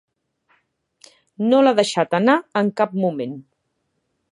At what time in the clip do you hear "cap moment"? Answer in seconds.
2.83-3.39